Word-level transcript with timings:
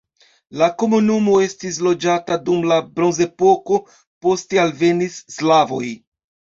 La 0.61 0.69
komunumo 0.83 1.35
estis 1.49 1.77
loĝata 1.89 2.39
dum 2.49 2.67
la 2.73 2.79
bronzepoko, 2.97 3.81
poste 4.25 4.65
alvenis 4.67 5.23
slavoj. 5.41 5.89